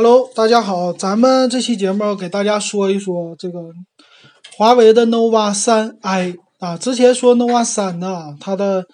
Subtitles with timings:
[0.00, 3.58] Hello，大家好，咱们这期节目给大家说一说这个
[4.56, 6.78] 华为的 nova 三 i 啊。
[6.78, 8.86] 之前说 nova 三呢，它的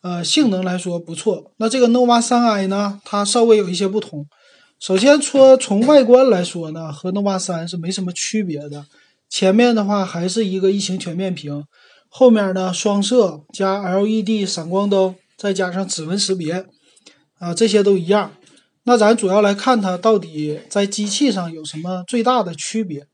[0.00, 1.52] 呃性能来说不错。
[1.58, 4.26] 那这个 nova 三 i 呢，它稍微有一些不同。
[4.80, 8.86] 首先说从外观来说呢，和 nova 三是没什么区别的。
[9.28, 11.66] 前面的话还是一个异形全面屏，
[12.08, 16.64] 后面呢双摄加 LED 闪光灯，再加上指纹识别
[17.38, 18.32] 啊，这些都一样。
[18.88, 23.04] 那咱主要来看它到底在机器上有什么最大的区别。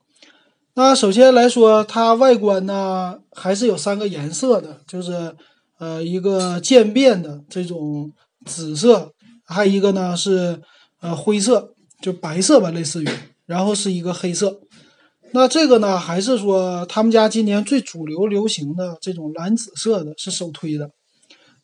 [0.75, 5.35] 那首先来说，它外观呢还是有三个颜色的，就是
[5.79, 8.13] 呃一个渐变的这种
[8.45, 9.13] 紫色，
[9.45, 10.61] 还有一个呢是
[11.01, 13.09] 呃灰色，就白色吧，类似于，
[13.47, 14.61] 然后是一个黑色。
[15.33, 20.91] 那这个呢，还是说他们家今年最主流流行的这种蓝紫色的是首推的。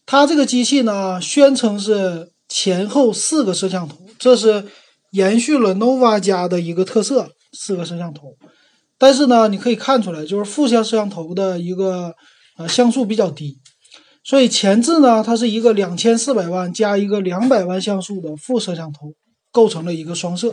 [0.07, 4.65] 它这个机器呢，宣称是前后四个摄像头，这是
[5.11, 8.35] 延续了 nova 家的一个特色，四个摄像头。
[8.97, 12.15] 但是呢，你可以看出来，就是副摄像头的一个
[12.57, 13.59] 呃像素比较低，
[14.25, 19.13] 所以前置呢，它是一个两千四百万加一个两百万像素的副摄像头，
[19.53, 20.53] 构成了一个双摄。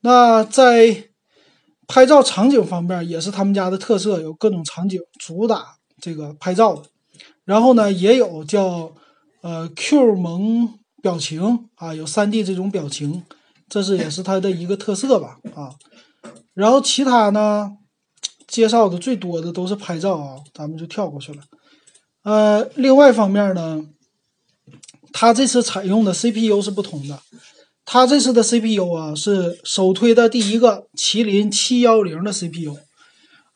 [0.00, 1.10] 那在
[1.86, 6.84] 拍照场景方面也是他们家的特色，有各种场景主打这个拍照的。
[7.44, 8.94] 然后呢，也有叫
[9.42, 13.22] 呃 Q 萌表情啊，有 3D 这种表情，
[13.68, 15.68] 这是也是它的一个特色吧啊。
[16.54, 17.72] 然后其他呢，
[18.48, 21.42] 介绍的最多的都是拍照啊，咱们就跳过去了。
[22.22, 23.84] 呃，另外方面呢，
[25.12, 27.20] 它这次采用的 CPU 是不同的。
[27.84, 32.78] 它这次的 CPU 啊，是首推的第一个麒麟七幺零的 CPU。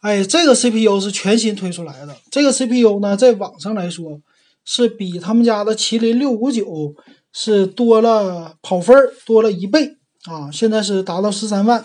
[0.01, 2.15] 哎，这个 CPU 是全新推出来的。
[2.31, 4.21] 这个 CPU 呢，在网上来说
[4.71, 6.95] 是比他们家的麒麟六五九
[7.33, 8.95] 是多了跑分
[9.25, 10.51] 多了一倍啊！
[10.53, 11.83] 现在是达到十三万，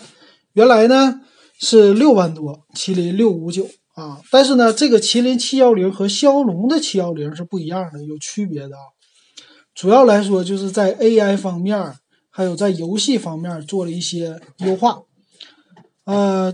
[0.52, 1.22] 原来呢
[1.58, 2.66] 是六万多。
[2.74, 8.92] 麒麟六五九啊，但是呢，这个麒麟七幺零和骁龙的七幺零是不一样的，有区别的啊。
[9.74, 11.94] 主要来说就是在 AI 方面。
[12.36, 15.02] 还有在游戏方面做了一些优化，
[16.02, 16.52] 呃，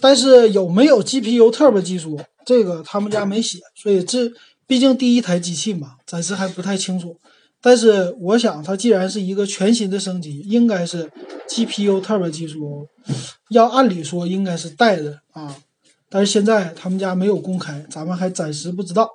[0.00, 4.28] 但是有没有 GPU Turbo 技术，这个他们家没写，所以这
[4.70, 7.16] 毕竟第一台机器嘛，暂时还不太清楚。
[7.60, 11.10] 但是我想，它既然是一个全新的升级，应该是
[11.48, 12.86] GPU Turbo 技术，
[13.48, 15.56] 要按理说应该是带的啊。
[16.08, 19.10] 但是现在他们家没有公开，咱们还暂时不知道。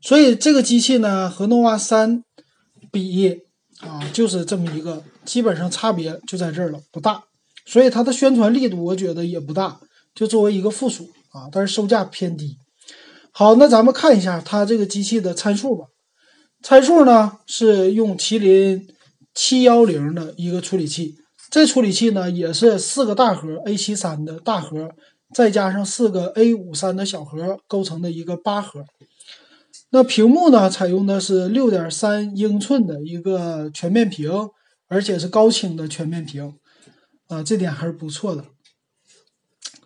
[0.00, 2.22] 所以这个机器呢，和 nova 三
[2.92, 3.40] 比。
[3.80, 7.24] 啊，就是这么一个，基本上差别就在这儿了，不大，
[7.66, 9.80] 所以它的宣传力度我觉得也不大，
[10.14, 12.56] 就作为一个附属啊，但是售价偏低。
[13.38, 15.88] 好，那咱们看一下它这个机器的参数吧。
[16.62, 18.88] 参数呢是用麒麟
[19.34, 21.16] 七幺零的一个处理器，
[21.50, 24.88] 这处理器呢也是四个大核 A 七三的大核，
[25.34, 28.82] 再加上四个 A 五三的小核构成的一个八核。
[29.90, 30.70] 那屏幕呢？
[30.70, 34.30] 采用的是六点三英寸的一个全面屏，
[34.88, 36.54] 而且是高清的全面屏，
[37.28, 38.46] 啊，这点还是不错的。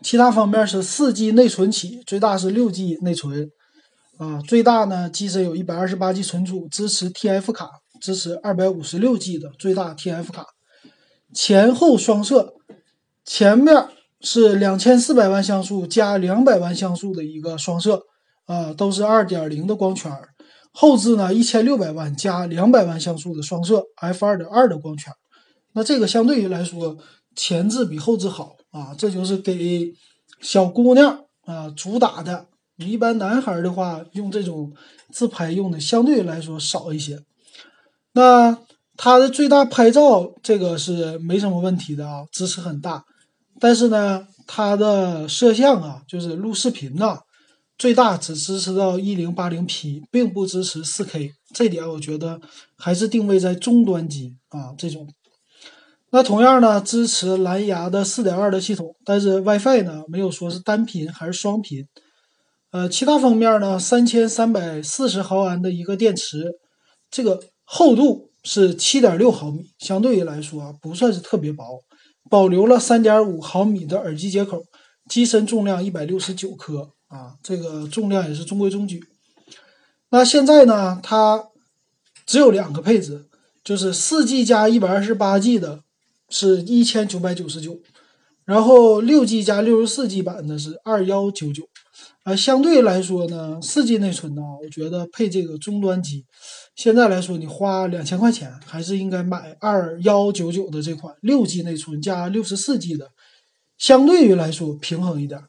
[0.03, 3.51] 其他方面是四 G 内存起，最大是六 G 内存，
[4.19, 7.69] 啊，最大呢机身有一百二十八 G 存储，支持 TF 卡，
[8.01, 10.47] 支持二百五十六 G 的最大 TF 卡，
[11.35, 12.55] 前后双摄，
[13.25, 13.89] 前面
[14.21, 18.03] 是两千四百万像素加两百万像素的一个双摄。
[18.47, 20.11] 啊，都是二点零的光圈，
[20.73, 25.13] 后置呢一千六百万加两百万像素的双摄 f 二点二的光圈，
[25.73, 26.97] 那这个相对于来说
[27.37, 28.57] 前置比后置好。
[28.71, 29.93] 啊，这就是给
[30.41, 32.47] 小姑娘啊主打的。
[32.77, 34.73] 一般男孩的话用这种
[35.13, 37.21] 自拍用的相对来说少一些。
[38.13, 38.57] 那
[38.97, 43.05] 它的最大拍照这个是没什么问题的啊，支持很大，
[43.59, 47.21] 但是呢它的摄像啊就是录视频呐。
[47.77, 52.39] 最大只支持到一零八零 P，并不支持四 K，这点我觉得
[52.77, 55.09] 还是定位在中端机啊这种。
[56.11, 61.87] 那同样呢，支持蓝牙的四点二的系统，但是 WiFi 呢没有说是单频还是双频。
[62.73, 66.53] 呃，其他方面呢，三千三百四十毫安的一个电池，
[67.11, 71.65] 这个厚度是七点六毫米，相对于来说啊不算是特别薄，
[72.29, 74.63] 保留了三点五毫米的耳机接口，
[75.09, 76.91] 机身重量一百六十九克。
[77.09, 79.03] 啊，这个重量也是中规中矩。
[80.11, 81.45] 那现在呢，它
[82.25, 83.27] 只有两个配置，
[83.65, 85.83] 就是四 G 加一百二十八 G 的，
[86.31, 87.79] 是一千九百九十九，
[88.45, 91.65] 然后六 G 加六十四 G 版的是二幺九九。
[92.23, 96.27] 啊，相对来说呢，四 G 内存呢，我觉得配这个终端机
[96.77, 103.09] 现在来说，你花两千块钱，还是应该买二幺九九的这款六 G 内存加六十四 G 的，
[103.79, 105.43] 相对于来说平衡一点。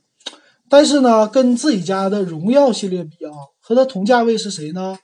[0.69, 4.97] 但是呢，跟自己家的荣耀系列比啊，和它同价位是谁呢？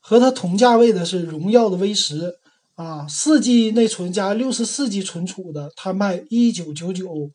[0.00, 2.34] 和它同价位的是荣耀的 V 十
[2.82, 7.30] 啊，四 G 内存加六十四 G 存储的，它卖一九九九，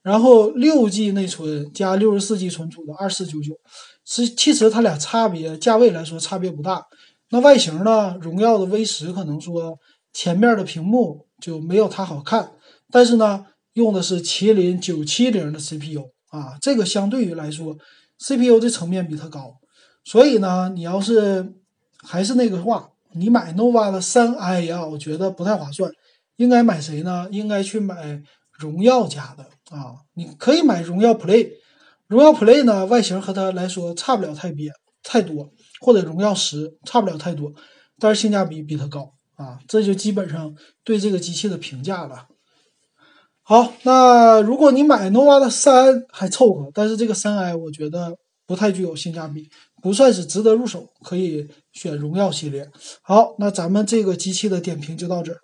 [0.00, 3.58] 然后六 G 内存加六十四 G 存储的二四九九，
[4.04, 6.86] 是其实它俩差别价位来说差别不大。
[7.30, 8.16] 那外形呢？
[8.20, 9.76] 荣耀的 V 十可能说
[10.12, 12.52] 前面的屏幕就没有它好看，
[12.88, 17.76] 但是呢，用的是麒麟九七零的 CPU 啊，这个相对于来说
[18.20, 19.56] ，CPU 的层面比它高，
[20.04, 21.54] 所以呢，你要是。
[22.04, 25.90] 还是那个话，你买 nova 的三 i 呀，我觉得不太划算。
[26.36, 27.28] 应该买谁呢？
[27.30, 28.20] 应该去买
[28.50, 29.44] 荣耀家的
[29.76, 29.96] 啊。
[30.14, 31.50] 你可以买荣耀 play，
[32.06, 34.72] 荣耀 play 呢外形和它来说差不了太别
[35.02, 35.50] 太多，
[35.80, 37.52] 或者荣耀十差不了太多，
[37.98, 39.58] 但是性价比比它高啊。
[39.68, 42.26] 这就基本上对这个机器的评价了。
[43.42, 48.16] 好，那如果你买 nova 的三还凑合，但是这个三 i 我觉得
[48.46, 49.50] 不太具有性价比。
[49.82, 52.66] 不算是值得入手，可以选荣耀系列。
[53.02, 55.40] 好，那咱们这个机器的点评就到这儿。